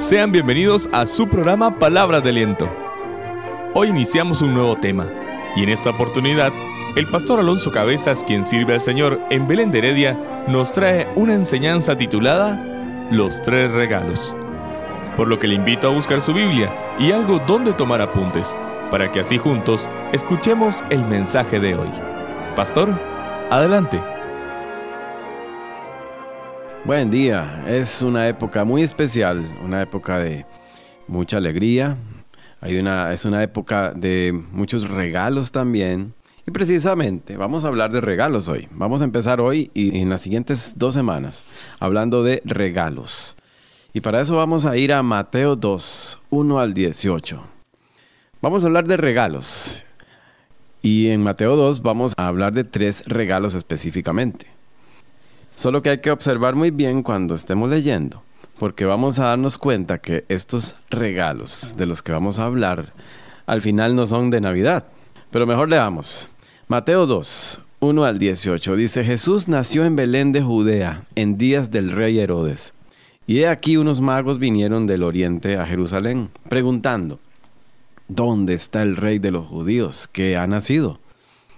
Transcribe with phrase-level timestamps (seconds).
[0.00, 2.70] Sean bienvenidos a su programa Palabras de Aliento.
[3.74, 5.06] Hoy iniciamos un nuevo tema
[5.54, 6.54] y en esta oportunidad
[6.96, 10.18] el pastor Alonso Cabezas, quien sirve al Señor en Belén de Heredia,
[10.48, 12.56] nos trae una enseñanza titulada
[13.10, 14.34] Los tres regalos.
[15.16, 18.56] Por lo que le invito a buscar su Biblia y algo donde tomar apuntes,
[18.90, 21.90] para que así juntos escuchemos el mensaje de hoy.
[22.56, 22.90] Pastor,
[23.50, 24.00] adelante.
[26.86, 30.46] Buen día, es una época muy especial, una época de
[31.08, 31.98] mucha alegría,
[32.62, 36.14] Hay una, es una época de muchos regalos también.
[36.46, 38.66] Y precisamente vamos a hablar de regalos hoy.
[38.70, 41.44] Vamos a empezar hoy y en las siguientes dos semanas
[41.80, 43.36] hablando de regalos.
[43.92, 47.42] Y para eso vamos a ir a Mateo 2, 1 al 18.
[48.40, 49.84] Vamos a hablar de regalos.
[50.80, 54.59] Y en Mateo 2 vamos a hablar de tres regalos específicamente.
[55.60, 58.22] Solo que hay que observar muy bien cuando estemos leyendo,
[58.58, 62.94] porque vamos a darnos cuenta que estos regalos de los que vamos a hablar
[63.44, 64.84] al final no son de Navidad.
[65.30, 66.28] Pero mejor leamos.
[66.66, 71.90] Mateo 2, 1 al 18 dice, Jesús nació en Belén de Judea en días del
[71.90, 72.72] rey Herodes.
[73.26, 77.20] Y he aquí unos magos vinieron del oriente a Jerusalén, preguntando,
[78.08, 81.00] ¿dónde está el rey de los judíos que ha nacido?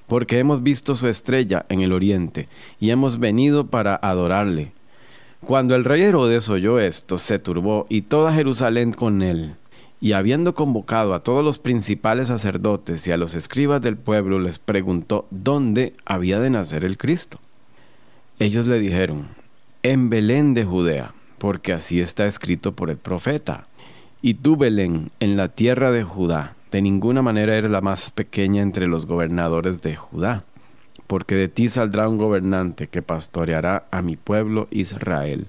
[0.07, 2.49] Porque hemos visto su estrella en el oriente
[2.81, 4.73] y hemos venido para adorarle.
[5.45, 9.57] Cuando el rey Herodes oyó esto, se turbó y toda Jerusalén con él.
[10.01, 14.59] Y habiendo convocado a todos los principales sacerdotes y a los escribas del pueblo, les
[14.59, 17.39] preguntó dónde había de nacer el Cristo.
[18.39, 19.27] Ellos le dijeron,
[19.83, 23.67] en Belén de Judea, porque así está escrito por el profeta.
[24.23, 28.63] Y tú, Belén, en la tierra de Judá, de ninguna manera eres la más pequeña
[28.63, 30.45] entre los gobernadores de Judá,
[31.07, 35.49] porque de ti saldrá un gobernante que pastoreará a mi pueblo Israel.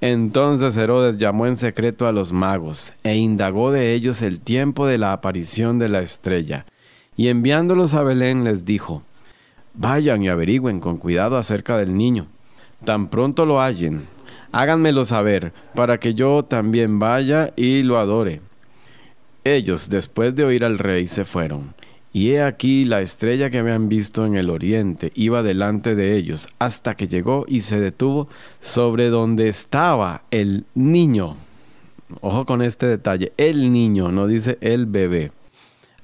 [0.00, 4.98] Entonces Herodes llamó en secreto a los magos e indagó de ellos el tiempo de
[4.98, 6.64] la aparición de la estrella,
[7.16, 9.02] y enviándolos a Belén les dijo,
[9.74, 12.28] Vayan y averigüen con cuidado acerca del niño.
[12.84, 14.06] Tan pronto lo hallen,
[14.52, 18.42] háganmelo saber, para que yo también vaya y lo adore.
[19.44, 21.74] Ellos, después de oír al rey, se fueron.
[22.12, 26.46] Y he aquí la estrella que habían visto en el oriente iba delante de ellos,
[26.58, 28.28] hasta que llegó y se detuvo
[28.60, 31.36] sobre donde estaba el niño.
[32.20, 35.32] Ojo con este detalle, el niño, no dice el bebé.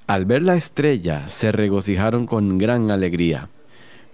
[0.06, 3.50] Al ver la estrella, se regocijaron con gran alegría.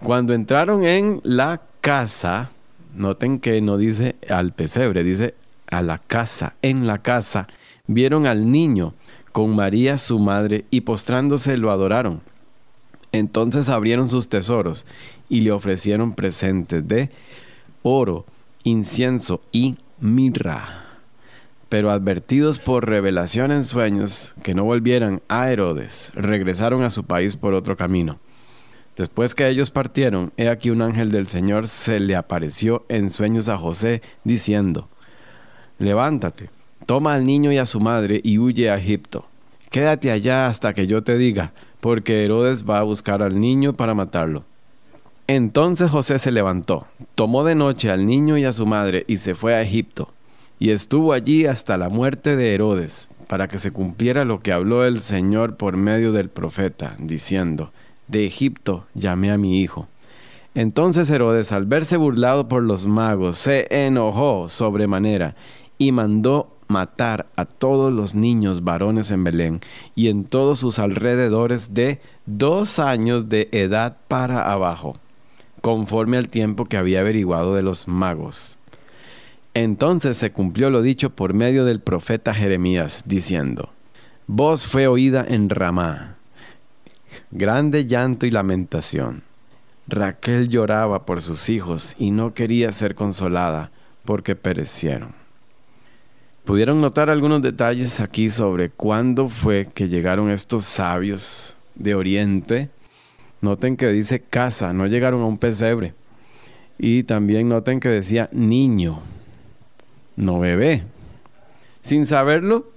[0.01, 2.51] Cuando entraron en la casa,
[2.97, 5.35] noten que no dice al pesebre, dice
[5.71, 7.47] a la casa, en la casa,
[7.87, 8.95] vieron al niño
[9.35, 12.21] con María su madre y postrándose lo adoraron.
[13.11, 14.87] Entonces abrieron sus tesoros
[15.29, 17.11] y le ofrecieron presentes de
[17.83, 18.27] oro,
[18.63, 20.85] incienso y mirra.
[21.69, 27.35] Pero advertidos por revelación en sueños que no volvieran a Herodes, regresaron a su país
[27.35, 28.21] por otro camino.
[28.97, 33.49] Después que ellos partieron, he aquí un ángel del Señor se le apareció en sueños
[33.49, 34.89] a José, diciendo,
[35.81, 36.51] Levántate
[36.87, 39.27] Toma al niño y a su madre y huye a Egipto.
[39.71, 43.95] Quédate allá hasta que yo te diga, porque Herodes va a buscar al niño para
[43.95, 44.45] matarlo.
[45.27, 49.35] Entonces José se levantó, tomó de noche al niño y a su madre y se
[49.35, 50.11] fue a Egipto,
[50.59, 54.85] y estuvo allí hasta la muerte de Herodes, para que se cumpliera lo que habló
[54.85, 57.73] el Señor por medio del profeta, diciendo,
[58.07, 59.89] De Egipto llamé a mi hijo.
[60.55, 65.35] Entonces Herodes, al verse burlado por los magos, se enojó sobremanera
[65.79, 69.61] y mandó matar a todos los niños varones en Belén
[69.95, 74.97] y en todos sus alrededores de dos años de edad para abajo,
[75.61, 78.57] conforme al tiempo que había averiguado de los magos.
[79.55, 83.71] Entonces se cumplió lo dicho por medio del profeta Jeremías, diciendo,
[84.27, 86.17] Voz fue oída en Ramá,
[87.31, 89.23] grande llanto y lamentación.
[89.87, 93.71] Raquel lloraba por sus hijos y no quería ser consolada
[94.05, 95.24] porque perecieron.
[96.45, 102.69] Pudieron notar algunos detalles aquí sobre cuándo fue que llegaron estos sabios de Oriente.
[103.41, 105.95] Noten que dice casa, no llegaron a un pesebre.
[106.79, 109.01] Y también noten que decía niño,
[110.17, 110.83] no bebé.
[111.81, 112.71] Sin saberlo,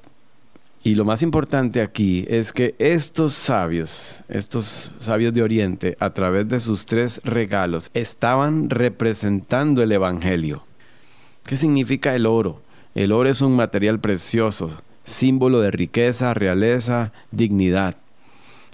[0.81, 6.47] y lo más importante aquí es que estos sabios, estos sabios de Oriente, a través
[6.47, 10.63] de sus tres regalos, estaban representando el Evangelio.
[11.45, 12.61] ¿Qué significa el oro?
[12.97, 17.95] El oro es un material precioso, símbolo de riqueza, realeza, dignidad.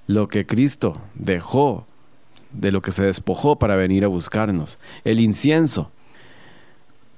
[0.08, 1.86] Lo que Cristo dejó,
[2.54, 4.80] de lo que se despojó para venir a buscarnos.
[5.04, 5.92] El incienso.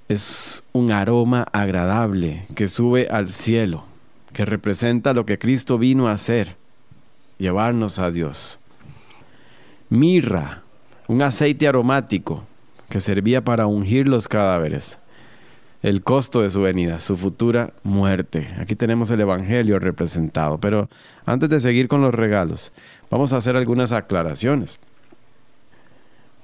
[0.07, 3.85] es un aroma agradable que sube al cielo,
[4.33, 6.55] que representa lo que Cristo vino a hacer,
[7.37, 8.57] llevarnos a Dios.
[9.89, 10.63] Mirra,
[11.07, 12.47] un aceite aromático
[12.89, 14.97] que servía para ungir los cadáveres.
[15.85, 18.47] El costo de su venida, su futura muerte.
[18.57, 20.57] Aquí tenemos el Evangelio representado.
[20.57, 20.89] Pero
[21.27, 22.73] antes de seguir con los regalos,
[23.11, 24.79] vamos a hacer algunas aclaraciones.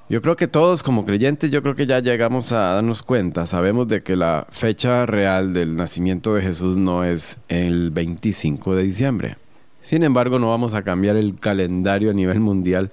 [0.09, 3.87] Yo creo que todos como creyentes, yo creo que ya llegamos a darnos cuenta, sabemos
[3.87, 9.37] de que la fecha real del nacimiento de Jesús no es el 25 de diciembre.
[9.81, 12.91] Sin embargo, no vamos a cambiar el calendario a nivel mundial.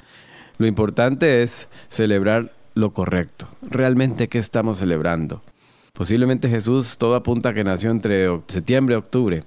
[0.56, 3.48] Lo importante es celebrar lo correcto.
[3.60, 5.42] Realmente, ¿qué estamos celebrando?
[5.98, 9.42] Posiblemente Jesús todo apunta a que nació entre septiembre y octubre.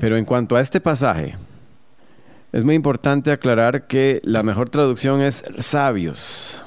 [0.00, 1.36] Pero en cuanto a este pasaje,
[2.50, 6.64] es muy importante aclarar que la mejor traducción es sabios.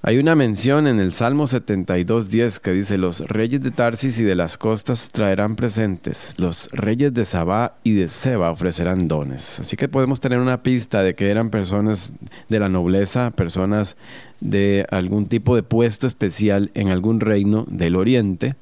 [0.00, 4.36] Hay una mención en el Salmo 72.10 que dice, los reyes de Tarsis y de
[4.36, 9.60] las costas traerán presentes, los reyes de Sabá y de Seba ofrecerán dones.
[9.60, 12.12] Así que podemos tener una pista de que eran personas
[12.48, 13.96] de la nobleza, personas
[14.40, 18.54] de algún tipo de puesto especial en algún reino del oriente.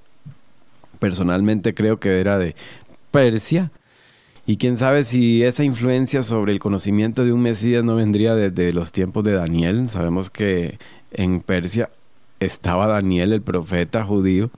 [0.98, 2.54] Personalmente creo que era de
[3.10, 3.70] Persia,
[4.46, 8.72] y quién sabe si esa influencia sobre el conocimiento de un Mesías no vendría desde
[8.74, 9.88] los tiempos de Daniel.
[9.88, 10.78] Sabemos que
[11.12, 11.88] en Persia
[12.40, 14.50] estaba Daniel, el profeta judío,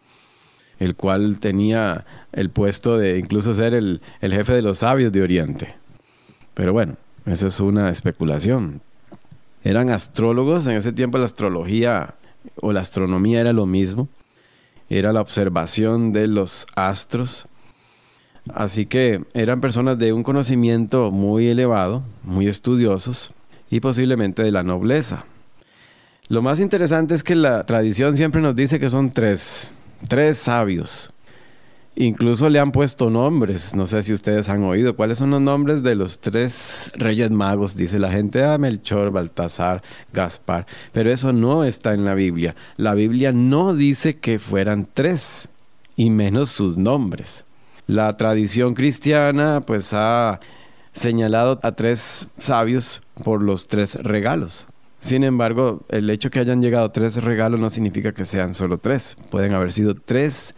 [0.81, 5.23] el cual tenía el puesto de incluso ser el, el jefe de los sabios de
[5.23, 5.75] Oriente.
[6.55, 8.81] Pero bueno, esa es una especulación.
[9.67, 12.15] Eran astrólogos, en ese tiempo la astrología
[12.61, 14.09] o la astronomía era lo mismo.
[14.89, 17.49] Era la observación de los astros
[18.55, 23.33] Así que eran personas de un conocimiento muy elevado, muy estudiosos
[23.71, 25.25] y posiblemente de la nobleza.
[26.29, 29.73] Lo más interesante es que la tradición siempre nos dice que son tres,
[30.09, 31.11] tres sabios.
[31.99, 35.83] Incluso le han puesto nombres, no sé si ustedes han oído, cuáles son los nombres
[35.83, 39.83] de los tres reyes magos, dice la gente, ah, Melchor, Baltasar,
[40.13, 42.55] Gaspar, pero eso no está en la Biblia.
[42.77, 45.49] La Biblia no dice que fueran tres,
[45.97, 47.45] y menos sus nombres.
[47.87, 50.41] La tradición cristiana pues ha
[50.93, 54.67] señalado a tres sabios por los tres regalos.
[55.01, 59.17] Sin embargo, el hecho que hayan llegado tres regalos no significa que sean solo tres.
[59.31, 60.55] Pueden haber sido tres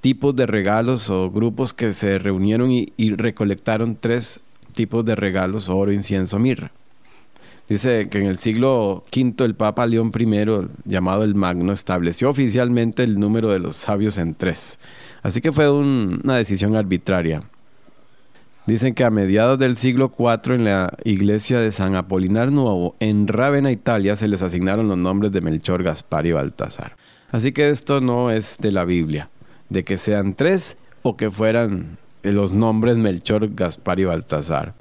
[0.00, 4.40] tipos de regalos o grupos que se reunieron y, recolectaron tres
[4.74, 6.70] tipos de regalos, oro, incienso, mirra.
[7.68, 13.02] Dice que en el siglo V el Papa León I, llamado el Magno, estableció oficialmente
[13.02, 14.78] el número de los sabios en tres.
[15.22, 17.42] Así que fue una decisión arbitraria.
[18.66, 23.28] Dicen que a mediados del siglo IV en la iglesia de San Apolinar Nuevo, en
[23.28, 26.96] Rávena, Italia, se les asignaron los nombres de Melchor, Gaspar y Baltasar.
[27.30, 29.30] Así que esto no es de la Biblia,
[29.68, 34.74] de que sean tres o que fueran los nombres Melchor, Gaspar y Baltasar.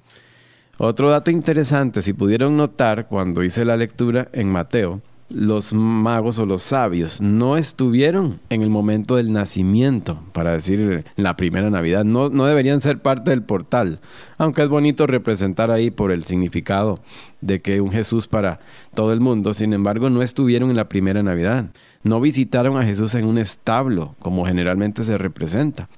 [0.78, 6.46] Otro dato interesante, si pudieron notar cuando hice la lectura en Mateo, los magos o
[6.46, 12.30] los sabios no estuvieron en el momento del nacimiento, para decir la primera Navidad, no,
[12.30, 14.00] no, deberían ser parte del portal,
[14.38, 17.00] aunque es bonito representar ahí por el significado
[17.42, 18.60] de que un Jesús para
[18.94, 21.68] todo el mundo, sin embargo no estuvieron en la primera Navidad,
[22.06, 25.90] no visitaron a Jesús en un establo, como generalmente se representa.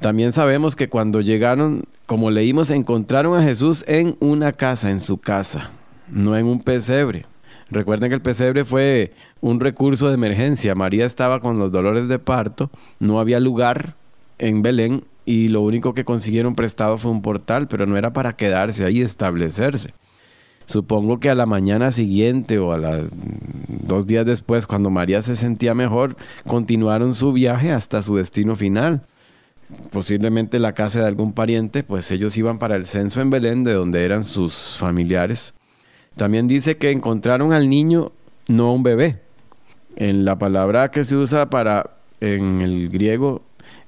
[0.00, 5.18] También sabemos que cuando llegaron, como leímos, encontraron a Jesús en una casa, en su
[5.18, 5.70] casa,
[6.08, 7.26] no en un pesebre.
[7.70, 10.74] Recuerden que el pesebre fue un recurso de emergencia.
[10.74, 13.96] María estaba con los dolores de parto, no había lugar
[14.38, 18.34] en Belén y lo único que consiguieron prestado fue un portal, pero no era para
[18.34, 19.92] quedarse ahí, establecerse.
[20.66, 23.04] Supongo que a la mañana siguiente o a las
[23.68, 26.16] dos días después, cuando María se sentía mejor,
[26.46, 29.02] continuaron su viaje hasta su destino final.
[29.90, 33.74] Posiblemente la casa de algún pariente, pues ellos iban para el censo en Belén, de
[33.74, 35.54] donde eran sus familiares.
[36.16, 38.12] También dice que encontraron al niño,
[38.46, 39.20] no a un bebé.
[39.96, 43.42] En la palabra que se usa para, en el griego,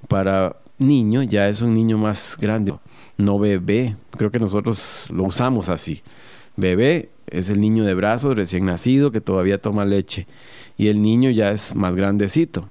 [0.08, 2.74] para niño, ya es un niño más grande,
[3.16, 3.96] no bebé.
[4.10, 6.02] Creo que nosotros lo usamos así.
[6.56, 10.26] Bebé es el niño de brazos recién nacido que todavía toma leche
[10.76, 12.68] y el niño ya es más grandecito.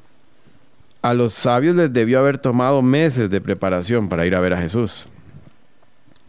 [1.02, 4.62] A los sabios les debió haber tomado meses de preparación para ir a ver a
[4.62, 5.08] Jesús.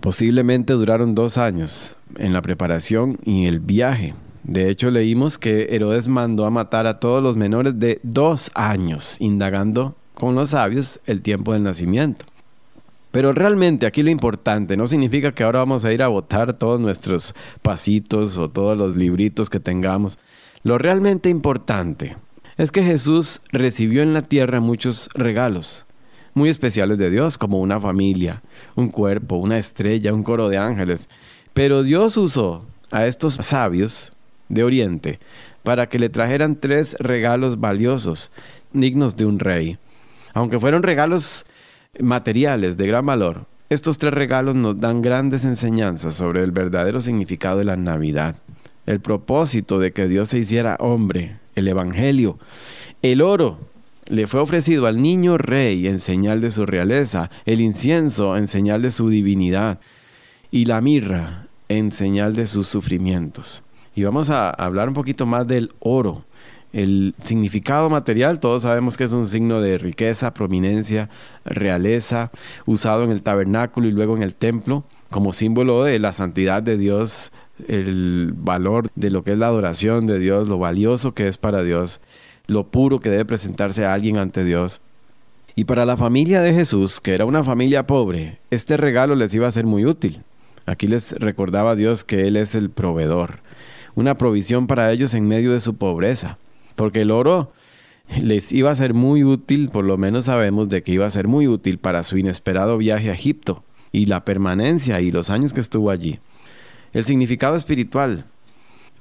[0.00, 4.14] Posiblemente duraron dos años en la preparación y el viaje.
[4.44, 9.16] De hecho, leímos que Herodes mandó a matar a todos los menores de dos años,
[9.20, 12.26] indagando con los sabios el tiempo del nacimiento.
[13.16, 16.78] Pero realmente aquí lo importante no significa que ahora vamos a ir a votar todos
[16.78, 20.18] nuestros pasitos o todos los libritos que tengamos.
[20.62, 22.18] Lo realmente importante
[22.58, 25.87] es que Jesús recibió en la tierra muchos regalos
[26.35, 28.42] muy especiales de Dios, como una familia,
[28.75, 31.08] un cuerpo, una estrella, un coro de ángeles.
[31.54, 34.12] Pero Dios usó a estos sabios
[34.50, 35.20] de Oriente
[35.62, 38.30] para que le trajeran tres regalos valiosos,
[38.75, 39.78] dignos de un rey.
[40.35, 41.46] Aunque fueron regalos
[42.00, 47.58] materiales de gran valor, estos tres regalos nos dan grandes enseñanzas sobre el verdadero significado
[47.58, 48.36] de la Navidad,
[48.86, 52.38] el propósito de que Dios se hiciera hombre, el Evangelio.
[53.02, 53.58] El oro
[54.08, 58.82] le fue ofrecido al niño rey en señal de su realeza, el incienso en señal
[58.82, 59.80] de su divinidad
[60.52, 63.64] y la mirra en señal de sus sufrimientos.
[63.96, 66.24] Y vamos a hablar un poquito más del oro.
[66.76, 71.09] El significado material, todos sabemos que es un signo de riqueza, prominencia,
[71.47, 72.30] realeza,
[72.66, 76.76] usado en el tabernáculo y luego en el templo, como símbolo de la santidad de
[76.76, 77.33] Dios,
[77.66, 81.62] el valor de lo que es la adoración de Dios, lo valioso que es para
[81.62, 82.02] Dios,
[82.47, 84.83] lo puro que debe presentarse a alguien ante Dios.
[85.54, 89.47] Y para la familia de Jesús, que era una familia pobre, este regalo les iba
[89.47, 90.21] a ser muy útil.
[90.66, 93.38] Aquí les recordaba Dios que Él es el proveedor,
[93.95, 96.37] una provisión para ellos en medio de su pobreza,
[96.76, 97.52] porque el oro
[98.21, 101.26] les iba a ser muy útil, por lo menos sabemos de que iba a ser
[101.26, 105.61] muy útil para su inesperado viaje a Egipto y la permanencia y los años que
[105.61, 106.21] estuvo allí.
[106.92, 108.25] El significado espiritual.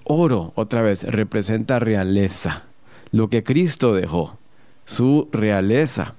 [0.03, 2.63] Oro, otra vez, representa realeza,
[3.11, 4.37] lo que Cristo dejó,
[4.85, 6.15] su realeza.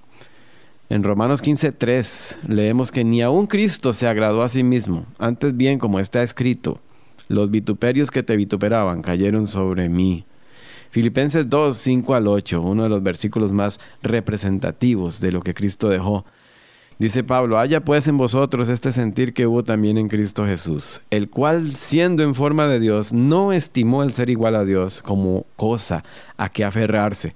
[0.88, 5.78] En Romanos 15:3 leemos que ni aun Cristo se agradó a sí mismo, antes bien
[5.78, 6.80] como está escrito,
[7.28, 10.24] los vituperios que te vituperaban cayeron sobre mí.
[10.90, 15.88] Filipenses 2, 5 al 8, uno de los versículos más representativos de lo que Cristo
[15.88, 16.24] dejó.
[16.98, 21.28] Dice Pablo, haya pues en vosotros este sentir que hubo también en Cristo Jesús, el
[21.28, 26.04] cual siendo en forma de Dios, no estimó el ser igual a Dios como cosa
[26.38, 27.34] a que aferrarse,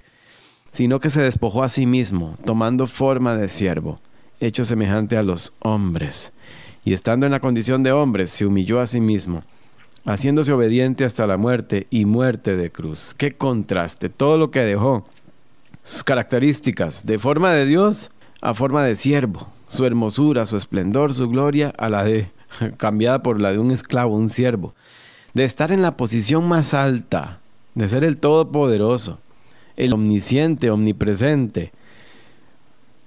[0.72, 4.00] sino que se despojó a sí mismo, tomando forma de siervo,
[4.40, 6.32] hecho semejante a los hombres,
[6.82, 9.42] y estando en la condición de hombre, se humilló a sí mismo,
[10.04, 13.14] haciéndose obediente hasta la muerte y muerte de cruz.
[13.16, 15.06] Qué contraste, todo lo que dejó,
[15.82, 21.28] sus características de forma de Dios, a forma de siervo, su hermosura, su esplendor, su
[21.28, 22.30] gloria, a la de
[22.76, 24.74] cambiada por la de un esclavo, un siervo,
[25.34, 27.38] de estar en la posición más alta,
[27.74, 29.18] de ser el todopoderoso,
[29.76, 31.72] el omnisciente, omnipresente,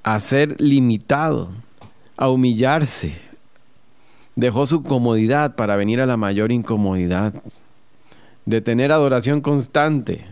[0.03, 1.50] a ser limitado,
[2.17, 3.13] a humillarse.
[4.35, 7.33] Dejó su comodidad para venir a la mayor incomodidad,
[8.45, 10.25] de tener adoración constante,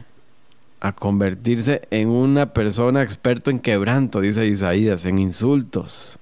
[0.80, 6.18] a convertirse en una persona experto en quebranto, dice Isaías, en insultos.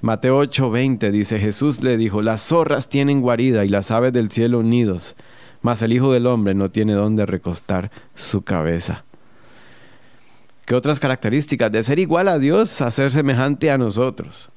[0.00, 4.62] Mateo 8:20 dice, Jesús le dijo, las zorras tienen guarida y las aves del cielo
[4.62, 5.16] nidos,
[5.60, 9.04] mas el Hijo del Hombre no tiene dónde recostar su cabeza.
[10.64, 11.72] ¿Qué otras características?
[11.72, 14.50] De ser igual a Dios, a ser semejante a nosotros.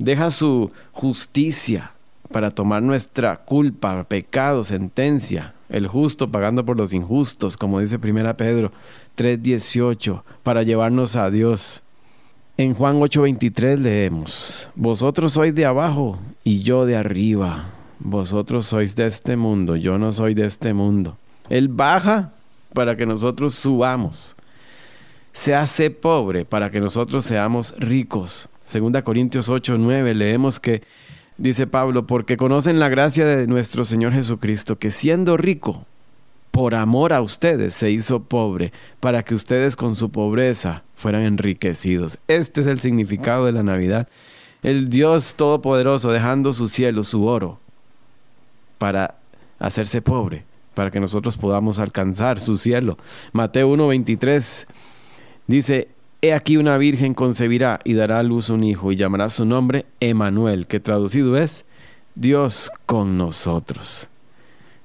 [0.00, 1.92] Deja su justicia
[2.32, 8.34] para tomar nuestra culpa, pecado, sentencia, el justo pagando por los injustos, como dice 1
[8.34, 8.72] Pedro
[9.14, 11.82] 3:18, para llevarnos a Dios.
[12.56, 17.66] En Juan 8:23 leemos, Vosotros sois de abajo y yo de arriba.
[17.98, 21.18] Vosotros sois de este mundo, yo no soy de este mundo.
[21.50, 22.32] Él baja
[22.72, 24.34] para que nosotros subamos.
[25.34, 28.48] Se hace pobre para que nosotros seamos ricos.
[28.70, 30.84] Segunda Corintios 8:9 leemos que
[31.38, 35.86] dice Pablo, porque conocen la gracia de nuestro Señor Jesucristo, que siendo rico,
[36.52, 42.18] por amor a ustedes se hizo pobre, para que ustedes con su pobreza fueran enriquecidos.
[42.28, 44.06] Este es el significado de la Navidad.
[44.62, 47.58] El Dios Todopoderoso dejando su cielo, su oro,
[48.78, 49.16] para
[49.58, 52.98] hacerse pobre, para que nosotros podamos alcanzar su cielo.
[53.32, 54.66] Mateo 1:23
[55.48, 55.88] dice,
[56.22, 59.86] He aquí una virgen concebirá y dará a luz un hijo y llamará su nombre
[60.00, 61.64] Emanuel, que traducido es
[62.14, 64.08] Dios con nosotros.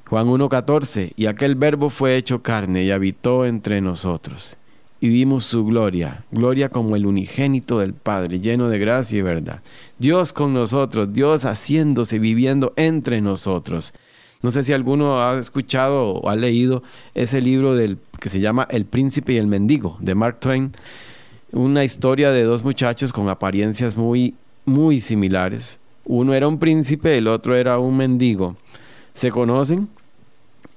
[0.08, 4.56] Juan 1.14, y aquel verbo fue hecho carne y habitó entre nosotros.
[5.02, 9.62] Y vimos su gloria, gloria como el unigénito del Padre, lleno de gracia y verdad.
[10.00, 13.94] Dios con nosotros, Dios haciéndose, viviendo entre nosotros.
[14.42, 16.82] No sé si alguno ha escuchado o ha leído
[17.14, 20.72] ese libro del, que se llama El príncipe y el mendigo, de Mark Twain
[21.56, 24.36] una historia de dos muchachos con apariencias muy,
[24.66, 25.80] muy similares.
[26.04, 28.58] Uno era un príncipe, el otro era un mendigo.
[29.14, 29.88] Se conocen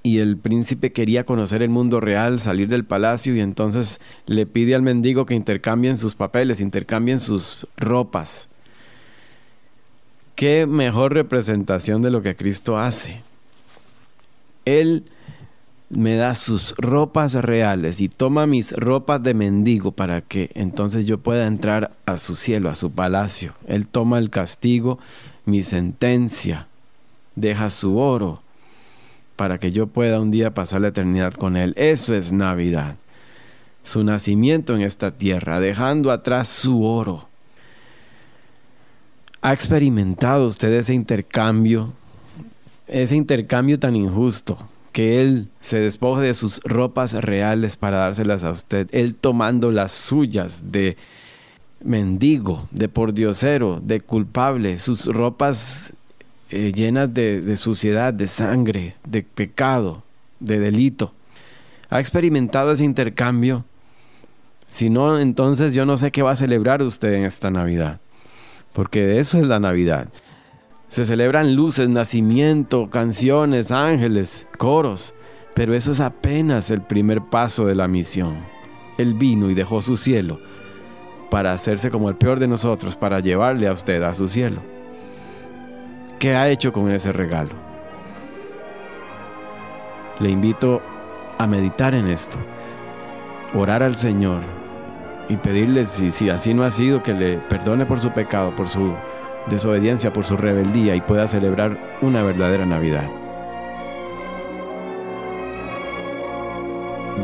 [0.04, 4.76] y el príncipe quería conocer el mundo real, salir del palacio y entonces le pide
[4.76, 8.48] al mendigo que intercambien sus papeles, intercambien sus ropas.
[10.36, 13.22] Qué mejor representación de lo que Cristo hace.
[14.64, 15.04] Él
[15.90, 21.18] me da sus ropas reales y toma mis ropas de mendigo para que entonces yo
[21.18, 23.54] pueda entrar a su cielo, a su palacio.
[23.66, 24.98] Él toma el castigo,
[25.46, 26.66] mi sentencia,
[27.36, 28.42] deja su oro
[29.36, 31.72] para que yo pueda un día pasar la eternidad con Él.
[31.76, 32.96] Eso es Navidad.
[33.82, 37.28] Su nacimiento en esta tierra, dejando atrás su oro.
[39.40, 41.92] ¿Ha experimentado usted ese intercambio?
[42.88, 44.58] Ese intercambio tan injusto
[44.92, 49.92] que Él se despoje de sus ropas reales para dárselas a usted, Él tomando las
[49.92, 50.96] suyas de
[51.84, 55.92] mendigo, de pordiosero, de culpable, sus ropas
[56.50, 60.02] eh, llenas de, de suciedad, de sangre, de pecado,
[60.40, 61.12] de delito.
[61.90, 63.64] ¿Ha experimentado ese intercambio?
[64.70, 68.00] Si no, entonces yo no sé qué va a celebrar usted en esta Navidad,
[68.72, 70.08] porque eso es la Navidad.
[70.88, 75.14] Se celebran luces, nacimiento, canciones, ángeles, coros,
[75.54, 78.38] pero eso es apenas el primer paso de la misión.
[78.96, 80.40] Él vino y dejó su cielo
[81.30, 84.62] para hacerse como el peor de nosotros, para llevarle a usted a su cielo.
[86.18, 87.50] ¿Qué ha hecho con ese regalo?
[90.20, 90.80] Le invito
[91.36, 92.38] a meditar en esto,
[93.54, 94.40] orar al Señor
[95.28, 98.68] y pedirle, si, si así no ha sido, que le perdone por su pecado, por
[98.68, 98.94] su
[99.48, 103.08] desobediencia, por su rebeldía y pueda celebrar una verdadera Navidad.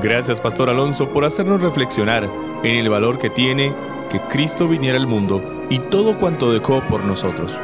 [0.02, 2.28] Gracias, Pastor Alonso, por hacernos reflexionar
[2.62, 3.74] en el valor que tiene
[4.10, 7.58] que Cristo viniera al mundo y todo cuanto dejó por nosotros,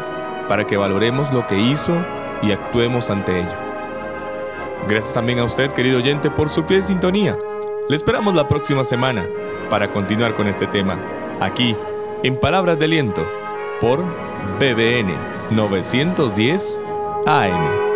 [0.49, 1.95] para que valoremos lo que hizo
[2.43, 3.57] y actuemos ante ello.
[4.89, 7.37] Gracias también a usted, querido oyente, por su fiel sintonía.
[7.89, 9.27] Le esperamos la próxima semana
[9.69, 10.99] para continuar con este tema,
[11.41, 11.77] aquí,
[12.23, 13.27] en Palabras de Aliento,
[13.81, 14.05] por
[14.59, 16.79] BBN 910
[17.27, 17.90] AM.